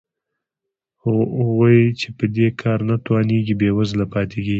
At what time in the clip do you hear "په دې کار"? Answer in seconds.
2.17-2.79